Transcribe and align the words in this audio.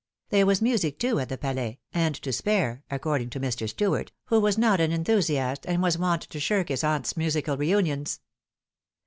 There 0.29 0.47
was 0.47 0.63
music, 0.63 0.97
too, 0.97 1.19
at 1.19 1.29
the 1.29 1.37
Palais, 1.37 1.77
and 1.93 2.15
to 2.23 2.33
spare, 2.33 2.83
according 2.89 3.29
to 3.29 3.39
Mr. 3.39 3.69
Stuart, 3.69 4.11
who 4.25 4.39
was 4.39 4.57
not 4.57 4.79
an 4.79 4.91
enthusiast, 4.91 5.63
and 5.67 5.83
was 5.83 5.99
wont 5.99 6.23
to 6.23 6.39
shirk 6.39 6.69
his 6.69 6.83
aunt's 6.83 7.15
musical 7.15 7.55
reunions. 7.55 8.19